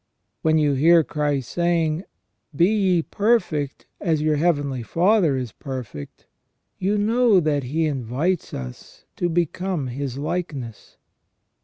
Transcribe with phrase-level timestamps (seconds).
[0.41, 6.25] When you hear Christ saying:* Be ye perfect, as your Heavenly Father is perfect,'
[6.79, 10.97] you know that He invites us to become His likeness.